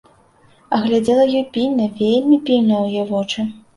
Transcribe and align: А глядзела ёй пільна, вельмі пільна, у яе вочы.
А 0.77 0.79
глядзела 0.85 1.25
ёй 1.39 1.45
пільна, 1.57 1.85
вельмі 2.01 2.41
пільна, 2.49 2.81
у 2.87 2.91
яе 2.95 3.05
вочы. 3.13 3.51